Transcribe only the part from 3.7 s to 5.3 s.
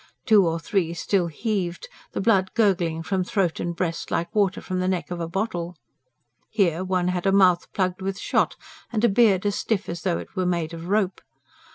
breast like water from the neck of a